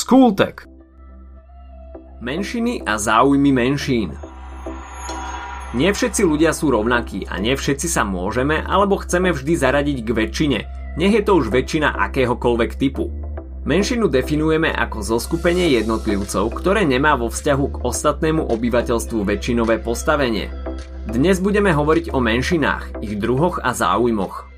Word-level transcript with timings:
Skultek 0.00 0.64
Menšiny 2.24 2.80
a 2.88 2.96
záujmy 2.96 3.52
menšín 3.52 4.16
Nie 5.76 5.92
všetci 5.92 6.24
ľudia 6.24 6.56
sú 6.56 6.72
rovnakí 6.72 7.28
a 7.28 7.36
nie 7.36 7.52
všetci 7.52 7.84
sa 7.84 8.00
môžeme 8.08 8.64
alebo 8.64 8.96
chceme 8.96 9.28
vždy 9.28 9.60
zaradiť 9.60 9.98
k 10.00 10.10
väčšine, 10.16 10.58
nech 10.96 11.12
je 11.12 11.20
to 11.20 11.36
už 11.36 11.52
väčšina 11.52 12.00
akéhokoľvek 12.08 12.80
typu. 12.80 13.12
Menšinu 13.68 14.08
definujeme 14.08 14.72
ako 14.72 15.04
zoskupenie 15.04 15.68
jednotlivcov, 15.76 16.48
ktoré 16.48 16.88
nemá 16.88 17.20
vo 17.20 17.28
vzťahu 17.28 17.66
k 17.68 17.76
ostatnému 17.84 18.48
obyvateľstvu 18.56 19.20
väčšinové 19.20 19.84
postavenie. 19.84 20.48
Dnes 21.12 21.44
budeme 21.44 21.76
hovoriť 21.76 22.16
o 22.16 22.24
menšinách, 22.24 23.04
ich 23.04 23.20
druhoch 23.20 23.60
a 23.60 23.76
záujmoch. 23.76 24.48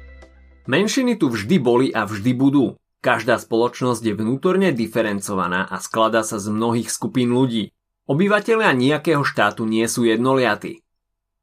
Menšiny 0.70 1.18
tu 1.18 1.34
vždy 1.34 1.56
boli 1.59 1.90
a 1.90 2.06
vždy 2.06 2.30
budú. 2.30 2.79
Každá 3.03 3.43
spoločnosť 3.43 3.98
je 3.98 4.14
vnútorne 4.14 4.71
diferencovaná 4.71 5.67
a 5.67 5.82
skladá 5.82 6.22
sa 6.22 6.39
z 6.39 6.54
mnohých 6.54 6.86
skupín 6.86 7.35
ľudí. 7.35 7.75
Obyvatelia 8.07 8.71
nejakého 8.71 9.26
štátu 9.26 9.67
nie 9.67 9.82
sú 9.90 10.07
jednoliatí. 10.07 10.86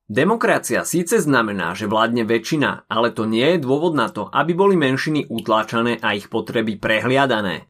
Demokracia 0.07 0.87
síce 0.87 1.19
znamená, 1.19 1.75
že 1.75 1.91
vládne 1.91 2.23
väčšina, 2.23 2.87
ale 2.87 3.11
to 3.11 3.27
nie 3.27 3.43
je 3.43 3.59
dôvod 3.59 3.91
na 3.91 4.07
to, 4.07 4.31
aby 4.31 4.55
boli 4.55 4.79
menšiny 4.79 5.27
utláčané 5.27 5.99
a 5.99 6.15
ich 6.15 6.31
potreby 6.31 6.79
prehliadané. 6.79 7.67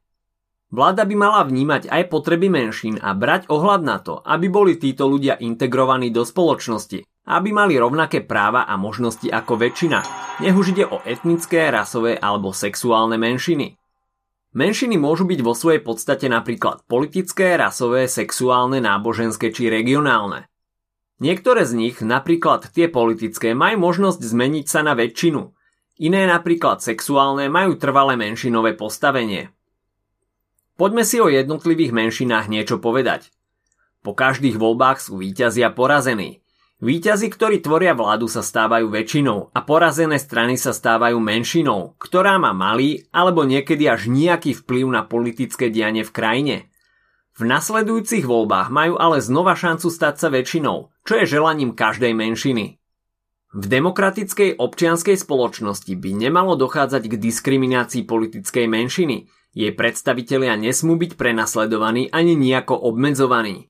Vláda 0.70 1.02
by 1.10 1.16
mala 1.18 1.42
vnímať 1.50 1.90
aj 1.90 2.14
potreby 2.14 2.46
menšín 2.46 3.02
a 3.02 3.18
brať 3.18 3.50
ohľad 3.50 3.82
na 3.82 3.98
to, 3.98 4.22
aby 4.22 4.54
boli 4.54 4.78
títo 4.78 5.10
ľudia 5.10 5.42
integrovaní 5.42 6.14
do 6.14 6.22
spoločnosti, 6.22 7.26
aby 7.26 7.50
mali 7.50 7.74
rovnaké 7.74 8.22
práva 8.22 8.70
a 8.70 8.78
možnosti 8.78 9.26
ako 9.26 9.66
väčšina, 9.66 10.00
nech 10.46 10.54
už 10.54 10.78
ide 10.78 10.86
o 10.86 11.02
etnické, 11.10 11.74
rasové 11.74 12.22
alebo 12.22 12.54
sexuálne 12.54 13.18
menšiny. 13.18 13.79
Menšiny 14.50 14.98
môžu 14.98 15.30
byť 15.30 15.40
vo 15.46 15.54
svojej 15.54 15.78
podstate 15.78 16.26
napríklad 16.26 16.82
politické, 16.90 17.54
rasové, 17.54 18.10
sexuálne, 18.10 18.82
náboženské 18.82 19.54
či 19.54 19.70
regionálne. 19.70 20.50
Niektoré 21.22 21.70
z 21.70 21.78
nich, 21.78 22.02
napríklad 22.02 22.74
tie 22.74 22.90
politické, 22.90 23.54
majú 23.54 23.92
možnosť 23.92 24.26
zmeniť 24.26 24.66
sa 24.66 24.82
na 24.82 24.98
väčšinu. 24.98 25.54
Iné, 26.02 26.26
napríklad 26.26 26.82
sexuálne, 26.82 27.46
majú 27.46 27.78
trvalé 27.78 28.18
menšinové 28.18 28.74
postavenie. 28.74 29.54
Poďme 30.80 31.04
si 31.06 31.20
o 31.22 31.30
jednotlivých 31.30 31.92
menšinách 31.92 32.48
niečo 32.50 32.82
povedať. 32.82 33.30
Po 34.02 34.16
každých 34.16 34.56
voľbách 34.56 35.04
sú 35.04 35.20
víťazia 35.20 35.70
porazení. 35.76 36.40
Výťazi, 36.80 37.28
ktorí 37.28 37.60
tvoria 37.60 37.92
vládu, 37.92 38.32
sa 38.32 38.40
stávajú 38.40 38.88
väčšinou 38.88 39.52
a 39.52 39.60
porazené 39.68 40.16
strany 40.16 40.56
sa 40.56 40.72
stávajú 40.72 41.20
menšinou, 41.20 42.00
ktorá 42.00 42.40
má 42.40 42.56
malý 42.56 43.04
alebo 43.12 43.44
niekedy 43.44 43.84
až 43.84 44.08
nejaký 44.08 44.64
vplyv 44.64 44.88
na 44.88 45.04
politické 45.04 45.68
dianie 45.68 46.08
v 46.08 46.16
krajine. 46.16 46.58
V 47.36 47.44
nasledujúcich 47.44 48.24
voľbách 48.24 48.72
majú 48.72 48.96
ale 48.96 49.20
znova 49.20 49.60
šancu 49.60 49.92
stať 49.92 50.24
sa 50.24 50.28
väčšinou, 50.32 50.92
čo 51.04 51.20
je 51.20 51.28
želaním 51.28 51.76
každej 51.76 52.16
menšiny. 52.16 52.80
V 53.52 53.66
demokratickej 53.68 54.56
občianskej 54.56 55.20
spoločnosti 55.20 55.92
by 55.92 56.12
nemalo 56.16 56.56
dochádzať 56.56 57.04
k 57.12 57.16
diskriminácii 57.20 58.08
politickej 58.08 58.72
menšiny. 58.72 59.28
Jej 59.52 59.76
predstavitelia 59.76 60.56
nesmú 60.56 60.96
byť 60.96 61.20
prenasledovaní 61.20 62.08
ani 62.14 62.40
nejako 62.40 62.78
obmedzovaní. 62.78 63.68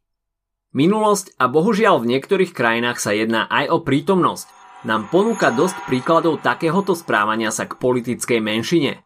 Minulosť 0.70 1.34
a 1.42 1.50
bohužiaľ 1.50 2.06
v 2.06 2.14
niektorých 2.14 2.54
krajinách 2.54 3.02
sa 3.02 3.10
jedná 3.10 3.50
aj 3.50 3.74
o 3.74 3.78
prítomnosť. 3.82 4.46
Nám 4.86 5.10
ponúka 5.10 5.50
dosť 5.50 5.90
príkladov 5.90 6.46
takéhoto 6.46 6.94
správania 6.94 7.50
sa 7.50 7.66
k 7.66 7.74
politickej 7.74 8.38
menšine. 8.38 9.02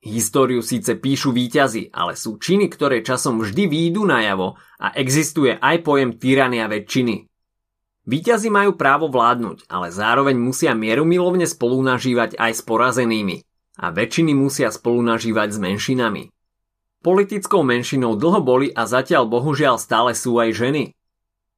Históriu 0.00 0.64
síce 0.64 0.96
píšu 0.96 1.36
výťazy, 1.36 1.92
ale 1.92 2.16
sú 2.16 2.40
činy, 2.40 2.72
ktoré 2.72 3.04
časom 3.04 3.44
vždy 3.44 3.68
výjdu 3.68 4.08
najavo 4.08 4.56
a 4.80 4.96
existuje 4.96 5.52
aj 5.60 5.84
pojem 5.84 6.16
tyrania 6.16 6.64
väčšiny. 6.64 7.28
Výťazy 8.06 8.48
majú 8.48 8.78
právo 8.78 9.12
vládnuť, 9.12 9.66
ale 9.66 9.90
zároveň 9.92 10.38
musia 10.38 10.72
mierumilovne 10.78 11.44
spolunažívať 11.44 12.38
aj 12.38 12.52
s 12.54 12.62
porazenými 12.64 13.42
a 13.76 13.92
väčšiny 13.92 14.32
musia 14.32 14.72
spolunažívať 14.72 15.48
s 15.52 15.58
menšinami. 15.58 16.22
Politickou 17.04 17.64
menšinou 17.64 18.16
dlho 18.16 18.40
boli 18.40 18.68
a 18.72 18.88
zatiaľ 18.88 19.28
bohužiaľ 19.28 19.76
stále 19.80 20.16
sú 20.16 20.36
aj 20.40 20.50
ženy. 20.56 20.84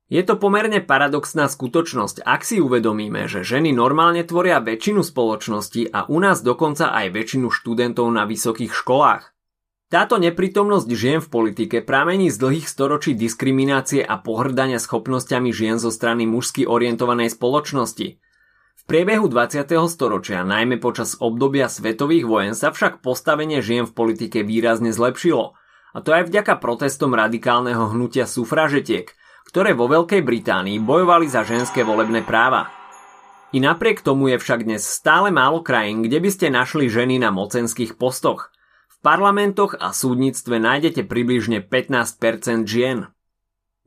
Je 0.08 0.24
to 0.24 0.40
pomerne 0.40 0.80
paradoxná 0.80 1.52
skutočnosť, 1.52 2.24
ak 2.24 2.40
si 2.40 2.64
uvedomíme, 2.64 3.28
že 3.28 3.44
ženy 3.44 3.76
normálne 3.76 4.24
tvoria 4.24 4.56
väčšinu 4.56 5.04
spoločnosti 5.04 5.92
a 5.92 6.08
u 6.08 6.16
nás 6.16 6.40
dokonca 6.40 6.96
aj 6.96 7.12
väčšinu 7.12 7.52
študentov 7.52 8.08
na 8.08 8.24
vysokých 8.24 8.72
školách. 8.72 9.36
Táto 9.88 10.20
neprítomnosť 10.20 10.88
žien 10.92 11.20
v 11.24 11.32
politike 11.32 11.80
pramení 11.80 12.28
z 12.28 12.40
dlhých 12.40 12.68
storočí 12.68 13.16
diskriminácie 13.16 14.04
a 14.04 14.20
pohrdania 14.20 14.76
schopnosťami 14.80 15.48
žien 15.48 15.76
zo 15.80 15.88
strany 15.88 16.28
mužsky 16.28 16.68
orientovanej 16.68 17.32
spoločnosti. 17.32 18.20
V 18.78 18.82
priebehu 18.86 19.26
20. 19.26 19.66
storočia, 19.90 20.46
najmä 20.46 20.78
počas 20.78 21.18
obdobia 21.18 21.66
svetových 21.66 22.24
vojen, 22.30 22.54
sa 22.54 22.70
však 22.70 23.02
postavenie 23.02 23.58
žien 23.58 23.90
v 23.90 23.90
politike 23.90 24.46
výrazne 24.46 24.94
zlepšilo. 24.94 25.58
A 25.92 25.98
to 25.98 26.14
aj 26.14 26.30
vďaka 26.30 26.62
protestom 26.62 27.10
radikálneho 27.10 27.90
hnutia 27.90 28.30
sufražetiek, 28.30 29.10
ktoré 29.50 29.74
vo 29.74 29.90
Veľkej 29.90 30.22
Británii 30.22 30.78
bojovali 30.78 31.26
za 31.26 31.42
ženské 31.42 31.82
volebné 31.82 32.22
práva. 32.22 32.70
I 33.50 33.58
napriek 33.58 33.98
tomu 34.04 34.30
je 34.30 34.38
však 34.38 34.62
dnes 34.62 34.86
stále 34.86 35.34
málo 35.34 35.66
krajín, 35.66 36.06
kde 36.06 36.22
by 36.22 36.30
ste 36.30 36.46
našli 36.54 36.86
ženy 36.86 37.18
na 37.18 37.34
mocenských 37.34 37.98
postoch. 37.98 38.54
V 38.92 38.96
parlamentoch 39.02 39.74
a 39.74 39.90
súdnictve 39.90 40.62
nájdete 40.62 41.02
približne 41.02 41.66
15% 41.66 42.62
žien. 42.62 43.10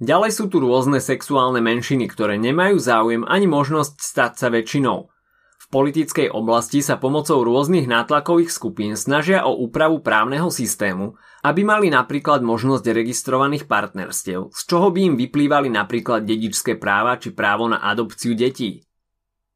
Ďalej 0.02 0.32
sú 0.34 0.50
tu 0.50 0.58
rôzne 0.58 0.98
sexuálne 0.98 1.62
menšiny, 1.62 2.10
ktoré 2.10 2.42
nemajú 2.42 2.82
záujem 2.82 3.22
ani 3.22 3.46
možnosť 3.46 4.02
stať 4.02 4.32
sa 4.34 4.50
väčšinou. 4.50 5.14
V 5.62 5.66
politickej 5.70 6.34
oblasti 6.34 6.82
sa 6.82 6.98
pomocou 6.98 7.46
rôznych 7.46 7.86
nátlakových 7.86 8.50
skupín 8.50 8.98
snažia 8.98 9.46
o 9.46 9.54
úpravu 9.62 10.02
právneho 10.02 10.50
systému, 10.50 11.22
aby 11.46 11.62
mali 11.62 11.94
napríklad 11.94 12.42
možnosť 12.42 12.98
registrovaných 12.98 13.70
partnerstiev, 13.70 14.50
z 14.50 14.62
čoho 14.66 14.90
by 14.90 15.14
im 15.14 15.16
vyplývali 15.22 15.70
napríklad 15.70 16.26
dedičské 16.26 16.82
práva 16.82 17.22
či 17.22 17.38
právo 17.38 17.70
na 17.70 17.86
adopciu 17.86 18.34
detí. 18.34 18.82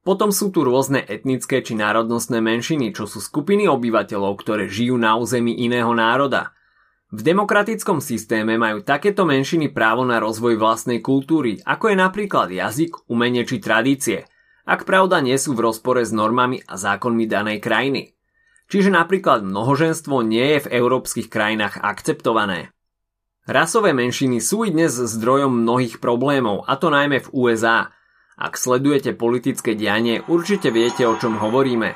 Potom 0.06 0.30
sú 0.30 0.54
tu 0.54 0.62
rôzne 0.62 1.02
etnické 1.02 1.66
či 1.66 1.74
národnostné 1.74 2.38
menšiny, 2.38 2.94
čo 2.94 3.10
sú 3.10 3.18
skupiny 3.18 3.66
obyvateľov, 3.66 4.38
ktoré 4.38 4.70
žijú 4.70 5.02
na 5.02 5.18
území 5.18 5.58
iného 5.58 5.90
národa. 5.98 6.54
V 7.14 7.22
demokratickom 7.22 8.02
systéme 8.02 8.58
majú 8.58 8.82
takéto 8.82 9.30
menšiny 9.30 9.70
právo 9.70 10.02
na 10.10 10.18
rozvoj 10.18 10.58
vlastnej 10.58 11.06
kultúry, 11.06 11.62
ako 11.62 11.94
je 11.94 11.98
napríklad 12.02 12.50
jazyk, 12.50 13.06
umenie 13.06 13.46
či 13.46 13.62
tradície, 13.62 14.26
ak 14.66 14.90
pravda 14.90 15.22
nie 15.22 15.38
sú 15.38 15.54
v 15.54 15.70
rozpore 15.70 16.02
s 16.02 16.10
normami 16.10 16.66
a 16.66 16.74
zákonmi 16.74 17.30
danej 17.30 17.62
krajiny. 17.62 18.18
Čiže 18.66 18.90
napríklad 18.90 19.46
mnohoženstvo 19.46 20.26
nie 20.26 20.58
je 20.58 20.60
v 20.66 20.72
európskych 20.82 21.30
krajinách 21.30 21.78
akceptované. 21.86 22.74
Rasové 23.46 23.94
menšiny 23.94 24.42
sú 24.42 24.66
i 24.66 24.74
dnes 24.74 24.98
zdrojom 24.98 25.62
mnohých 25.62 26.02
problémov, 26.02 26.66
a 26.66 26.74
to 26.82 26.90
najmä 26.90 27.22
v 27.22 27.32
USA. 27.38 27.94
Ak 28.34 28.58
sledujete 28.58 29.14
politické 29.14 29.78
dianie, 29.78 30.26
určite 30.26 30.74
viete, 30.74 31.06
o 31.06 31.14
čom 31.14 31.38
hovoríme. 31.38 31.94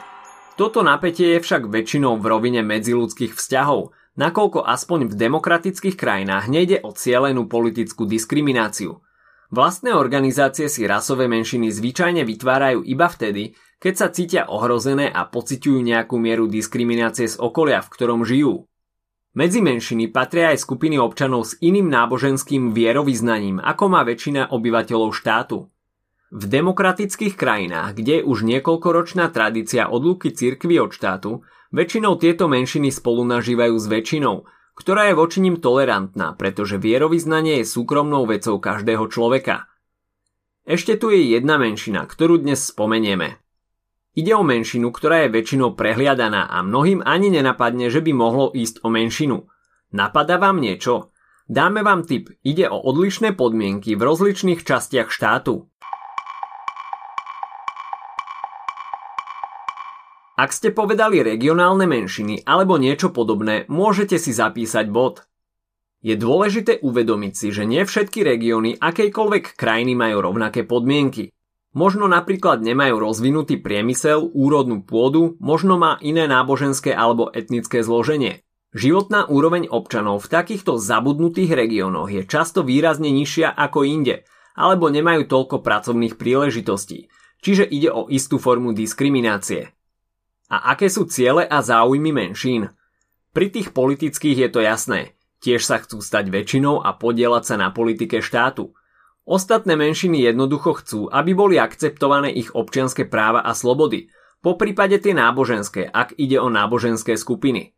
Toto 0.62 0.86
napätie 0.86 1.34
je 1.34 1.40
však 1.42 1.66
väčšinou 1.66 2.22
v 2.22 2.26
rovine 2.30 2.62
medziludských 2.62 3.34
vzťahov, 3.34 3.98
nakoľko 4.20 4.68
aspoň 4.68 5.08
v 5.08 5.14
demokratických 5.16 5.96
krajinách 5.96 6.52
nejde 6.52 6.84
o 6.84 6.92
cielenú 6.92 7.48
politickú 7.48 8.04
diskrimináciu. 8.04 9.00
Vlastné 9.50 9.96
organizácie 9.96 10.68
si 10.68 10.86
rasové 10.86 11.26
menšiny 11.32 11.72
zvyčajne 11.72 12.22
vytvárajú 12.28 12.86
iba 12.86 13.08
vtedy, 13.08 13.58
keď 13.80 13.94
sa 13.96 14.08
cítia 14.12 14.44
ohrozené 14.52 15.08
a 15.08 15.24
pociťujú 15.26 15.80
nejakú 15.80 16.20
mieru 16.20 16.46
diskriminácie 16.52 17.32
z 17.32 17.40
okolia, 17.40 17.80
v 17.80 17.90
ktorom 17.90 18.28
žijú. 18.28 18.68
Medzi 19.34 19.64
menšiny 19.64 20.12
patria 20.12 20.52
aj 20.52 20.68
skupiny 20.68 21.00
občanov 21.00 21.48
s 21.48 21.58
iným 21.64 21.88
náboženským 21.88 22.76
vierovýznaním, 22.76 23.64
ako 23.64 23.86
má 23.88 24.04
väčšina 24.04 24.52
obyvateľov 24.52 25.16
štátu. 25.16 25.72
V 26.30 26.44
demokratických 26.46 27.34
krajinách, 27.34 27.98
kde 27.98 28.22
je 28.22 28.28
už 28.28 28.46
niekoľkoročná 28.46 29.34
tradícia 29.34 29.90
odluky 29.90 30.30
cirkvy 30.30 30.78
od 30.78 30.94
štátu, 30.94 31.42
väčšinou 31.74 32.18
tieto 32.18 32.46
menšiny 32.50 32.90
spolu 32.94 33.26
nažívajú 33.26 33.76
s 33.78 33.86
väčšinou, 33.90 34.46
ktorá 34.80 35.12
je 35.12 35.18
voči 35.20 35.40
nim 35.44 35.60
tolerantná, 35.60 36.34
pretože 36.40 36.80
vierovýznanie 36.80 37.62
je 37.62 37.68
súkromnou 37.68 38.24
vecou 38.24 38.58
každého 38.64 39.12
človeka. 39.12 39.68
Ešte 40.64 40.96
tu 41.02 41.10
je 41.10 41.34
jedna 41.34 41.58
menšina, 41.58 42.06
ktorú 42.06 42.40
dnes 42.40 42.62
spomenieme. 42.64 43.42
Ide 44.14 44.34
o 44.38 44.44
menšinu, 44.46 44.90
ktorá 44.94 45.26
je 45.26 45.34
väčšinou 45.34 45.74
prehliadaná 45.74 46.50
a 46.50 46.62
mnohým 46.62 47.02
ani 47.06 47.34
nenapadne, 47.34 47.92
že 47.94 48.02
by 48.02 48.12
mohlo 48.14 48.54
ísť 48.54 48.82
o 48.86 48.90
menšinu. 48.90 49.50
Napadá 49.94 50.38
vám 50.38 50.62
niečo? 50.62 51.14
Dáme 51.50 51.82
vám 51.82 52.06
tip, 52.06 52.30
ide 52.46 52.70
o 52.70 52.78
odlišné 52.78 53.34
podmienky 53.34 53.98
v 53.98 54.06
rozličných 54.06 54.62
častiach 54.62 55.10
štátu. 55.10 55.66
Ak 60.40 60.56
ste 60.56 60.72
povedali 60.72 61.20
regionálne 61.20 61.84
menšiny 61.84 62.48
alebo 62.48 62.80
niečo 62.80 63.12
podobné, 63.12 63.68
môžete 63.68 64.16
si 64.16 64.32
zapísať 64.32 64.88
bod. 64.88 65.28
Je 66.00 66.16
dôležité 66.16 66.80
uvedomiť 66.80 67.34
si, 67.36 67.48
že 67.52 67.68
nie 67.68 67.84
všetky 67.84 68.24
regióny 68.24 68.80
akejkoľvek 68.80 69.60
krajiny 69.60 70.00
majú 70.00 70.32
rovnaké 70.32 70.64
podmienky. 70.64 71.36
Možno 71.76 72.08
napríklad 72.08 72.64
nemajú 72.64 73.04
rozvinutý 73.04 73.60
priemysel, 73.60 74.32
úrodnú 74.32 74.80
pôdu, 74.88 75.36
možno 75.44 75.76
má 75.76 76.00
iné 76.00 76.24
náboženské 76.24 76.96
alebo 76.96 77.28
etnické 77.36 77.84
zloženie. 77.84 78.40
Životná 78.72 79.28
úroveň 79.28 79.68
občanov 79.68 80.24
v 80.24 80.40
takýchto 80.40 80.80
zabudnutých 80.80 81.52
regiónoch 81.52 82.16
je 82.16 82.24
často 82.24 82.64
výrazne 82.64 83.12
nižšia 83.12 83.60
ako 83.60 83.84
inde, 83.84 84.24
alebo 84.56 84.88
nemajú 84.88 85.28
toľko 85.28 85.60
pracovných 85.60 86.16
príležitostí, 86.16 87.12
čiže 87.44 87.68
ide 87.68 87.92
o 87.92 88.08
istú 88.08 88.40
formu 88.40 88.72
diskriminácie. 88.72 89.76
A 90.50 90.74
aké 90.74 90.90
sú 90.90 91.06
ciele 91.06 91.46
a 91.46 91.62
záujmy 91.62 92.10
menšín? 92.10 92.74
Pri 93.32 93.54
tých 93.54 93.72
politických 93.72 94.38
je 94.46 94.50
to 94.50 94.62
jasné– 94.66 95.02
Tiež 95.40 95.64
sa 95.64 95.80
chcú 95.80 96.04
stať 96.04 96.28
väčšinou 96.28 96.84
a 96.84 96.92
podielať 96.92 97.44
sa 97.48 97.56
na 97.56 97.72
politike 97.72 98.20
štátu. 98.20 98.76
Ostatné 99.24 99.80
menšiny 99.80 100.20
jednoducho 100.20 100.76
chcú, 100.84 101.08
aby 101.08 101.32
boli 101.32 101.56
akceptované 101.56 102.28
ich 102.36 102.52
občianske 102.52 103.08
práva 103.08 103.40
a 103.40 103.56
slobody, 103.56 104.12
po 104.44 104.60
prípade 104.60 105.00
tie 105.00 105.16
náboženské, 105.16 105.88
ak 105.88 106.16
ide 106.20 106.40
o 106.40 106.52
náboženské 106.52 107.16
skupiny. 107.16 107.76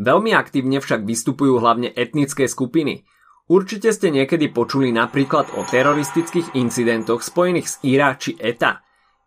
Veľmi 0.00 0.32
aktívne 0.32 0.80
však 0.80 1.04
vystupujú 1.04 1.60
hlavne 1.60 1.92
etnické 1.92 2.48
skupiny. 2.48 3.04
Určite 3.48 3.92
ste 3.92 4.08
niekedy 4.08 4.48
počuli 4.48 4.88
napríklad 4.88 5.52
o 5.52 5.68
teroristických 5.68 6.56
incidentoch 6.56 7.20
spojených 7.20 7.68
s 7.68 7.74
IRA 7.84 8.16
či 8.16 8.40
ETA. 8.40 8.80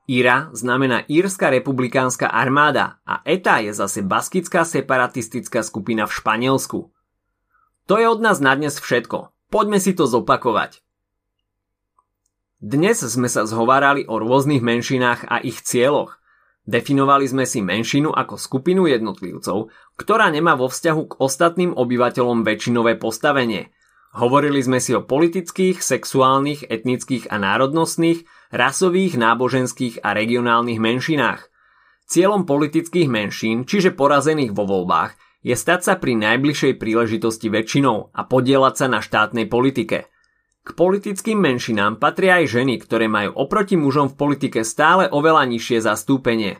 IRA 0.05 0.53
znamená 0.53 1.01
Írska 1.09 1.49
republikánska 1.49 2.29
armáda 2.29 3.01
a 3.09 3.25
ETA 3.25 3.65
je 3.65 3.73
zase 3.73 4.05
baskická 4.05 4.61
separatistická 4.61 5.65
skupina 5.65 6.05
v 6.05 6.13
Španielsku. 6.13 6.93
To 7.89 7.93
je 7.97 8.05
od 8.05 8.21
nás 8.21 8.37
na 8.37 8.53
dnes 8.53 8.77
všetko. 8.77 9.33
Poďme 9.49 9.81
si 9.81 9.97
to 9.97 10.05
zopakovať. 10.05 10.85
Dnes 12.61 13.01
sme 13.01 13.29
sa 13.29 13.49
zhovárali 13.49 14.05
o 14.05 14.17
rôznych 14.21 14.61
menšinách 14.61 15.25
a 15.29 15.41
ich 15.41 15.61
cieľoch. 15.61 16.17
Definovali 16.65 17.29
sme 17.29 17.45
si 17.45 17.61
menšinu 17.61 18.09
ako 18.09 18.41
skupinu 18.41 18.89
jednotlivcov, 18.89 19.69
ktorá 20.01 20.33
nemá 20.33 20.57
vo 20.57 20.65
vzťahu 20.65 21.01
k 21.05 21.13
ostatným 21.21 21.77
obyvateľom 21.77 22.41
väčšinové 22.41 22.97
postavenie. 22.97 23.69
Hovorili 24.17 24.65
sme 24.65 24.81
si 24.81 24.97
o 24.97 25.05
politických, 25.05 25.77
sexuálnych, 25.77 26.65
etnických 26.65 27.29
a 27.29 27.37
národnostných, 27.37 28.25
rasových, 28.55 29.19
náboženských 29.19 29.99
a 29.99 30.15
regionálnych 30.15 30.79
menšinách. 30.79 31.51
Cieľom 32.07 32.47
politických 32.47 33.11
menšín, 33.11 33.67
čiže 33.67 33.91
porazených 33.91 34.55
vo 34.55 34.63
voľbách, 34.63 35.19
je 35.45 35.53
stať 35.53 35.81
sa 35.83 35.93
pri 35.99 36.17
najbližšej 36.17 36.79
príležitosti 36.81 37.51
väčšinou 37.51 38.15
a 38.15 38.21
podielať 38.25 38.73
sa 38.79 38.87
na 38.89 39.03
štátnej 39.03 39.45
politike. 39.45 40.09
K 40.65 40.69
politickým 40.73 41.37
menšinám 41.37 42.01
patria 42.01 42.41
aj 42.41 42.57
ženy, 42.57 42.81
ktoré 42.81 43.05
majú 43.05 43.37
oproti 43.37 43.77
mužom 43.77 44.09
v 44.09 44.17
politike 44.17 44.65
stále 44.65 45.05
oveľa 45.05 45.45
nižšie 45.45 45.85
zastúpenie. 45.85 46.57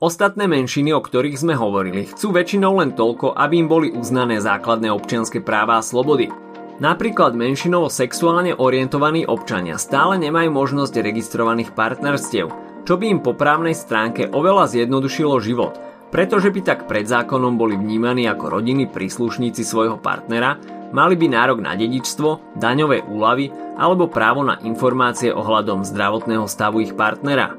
Ostatné 0.00 0.48
menšiny, 0.48 0.94
o 0.96 1.02
ktorých 1.02 1.36
sme 1.36 1.58
hovorili, 1.58 2.08
chcú 2.08 2.32
väčšinou 2.32 2.80
len 2.80 2.96
toľko, 2.96 3.36
aby 3.36 3.60
im 3.60 3.68
boli 3.68 3.88
uznané 3.92 4.40
základné 4.40 4.88
občianske 4.94 5.44
práva 5.44 5.82
a 5.82 5.84
slobody. 5.84 6.47
Napríklad 6.78 7.34
menšinovo 7.34 7.90
sexuálne 7.90 8.54
orientovaní 8.54 9.26
občania 9.26 9.76
stále 9.82 10.14
nemajú 10.18 10.54
možnosť 10.54 11.02
registrovaných 11.02 11.74
partnerstiev, 11.74 12.46
čo 12.86 12.94
by 12.94 13.04
im 13.10 13.20
po 13.20 13.34
právnej 13.34 13.74
stránke 13.74 14.30
oveľa 14.30 14.70
zjednodušilo 14.70 15.36
život– 15.42 15.74
pretože 16.08 16.48
by 16.48 16.60
tak 16.64 16.80
pred 16.88 17.04
zákonom 17.04 17.60
boli 17.60 17.76
vnímaní 17.76 18.24
ako 18.28 18.60
rodiny 18.60 18.88
príslušníci 18.88 19.60
svojho 19.60 20.00
partnera, 20.00 20.56
mali 20.92 21.14
by 21.20 21.26
nárok 21.28 21.60
na 21.60 21.76
dedičstvo, 21.76 22.56
daňové 22.56 23.04
úlavy 23.04 23.52
alebo 23.76 24.08
právo 24.08 24.40
na 24.40 24.56
informácie 24.64 25.28
ohľadom 25.30 25.84
zdravotného 25.84 26.48
stavu 26.48 26.80
ich 26.80 26.96
partnera. 26.96 27.54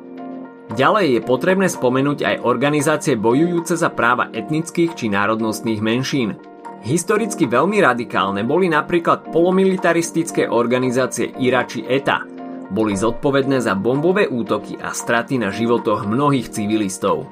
Ďalej 0.69 1.17
je 1.17 1.21
potrebné 1.25 1.67
spomenúť 1.69 2.19
aj 2.25 2.35
organizácie 2.45 3.17
bojujúce 3.17 3.73
za 3.73 3.89
práva 3.89 4.29
etnických 4.29 4.93
či 4.93 5.09
národnostných 5.09 5.81
menšín. 5.81 6.37
Historicky 6.79 7.43
veľmi 7.43 7.83
radikálne 7.83 8.47
boli 8.47 8.71
napríklad 8.71 9.35
polomilitaristické 9.35 10.47
organizácie 10.47 11.35
IRA 11.35 11.67
či 11.67 11.83
ETA. 11.83 12.23
Boli 12.71 12.95
zodpovedné 12.95 13.59
za 13.59 13.75
bombové 13.75 14.31
útoky 14.31 14.79
a 14.79 14.95
straty 14.95 15.35
na 15.43 15.51
životoch 15.51 16.07
mnohých 16.07 16.47
civilistov. 16.47 17.27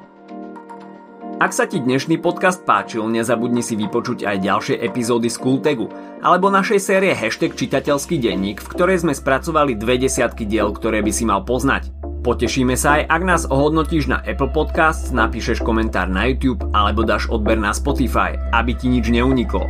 Ak 1.38 1.54
sa 1.54 1.70
ti 1.70 1.78
dnešný 1.78 2.18
podcast 2.18 2.66
páčil, 2.66 3.06
nezabudni 3.08 3.62
si 3.62 3.78
vypočuť 3.78 4.26
aj 4.26 4.36
ďalšie 4.42 4.76
epizódy 4.84 5.30
z 5.30 5.38
Kultegu 5.38 5.86
alebo 6.18 6.50
našej 6.50 6.82
série 6.82 7.14
Hashtag 7.14 7.54
čitateľský 7.54 8.18
denník, 8.18 8.58
v 8.58 8.68
ktorej 8.74 9.06
sme 9.06 9.14
spracovali 9.14 9.78
dve 9.78 10.02
desiatky 10.02 10.44
diel, 10.44 10.74
ktoré 10.74 10.98
by 11.00 11.12
si 11.14 11.24
mal 11.24 11.46
poznať. 11.46 11.97
Potešíme 12.28 12.76
sa 12.76 13.00
aj, 13.00 13.08
ak 13.08 13.22
nás 13.24 13.42
ohodnotíš 13.48 14.12
na 14.12 14.20
Apple 14.20 14.52
Podcasts, 14.52 15.16
napíšeš 15.16 15.64
komentár 15.64 16.12
na 16.12 16.28
YouTube 16.28 16.60
alebo 16.76 17.00
dáš 17.00 17.24
odber 17.32 17.56
na 17.56 17.72
Spotify, 17.72 18.36
aby 18.52 18.76
ti 18.76 18.92
nič 18.92 19.08
neuniklo. 19.08 19.64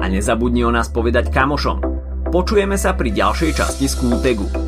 A 0.00 0.08
nezabudni 0.08 0.64
o 0.64 0.72
nás 0.72 0.88
povedať 0.88 1.28
kamošom. 1.28 1.84
Počujeme 2.32 2.80
sa 2.80 2.96
pri 2.96 3.12
ďalšej 3.12 3.60
časti 3.60 3.84
z 3.84 3.94
Kultegu. 4.00 4.67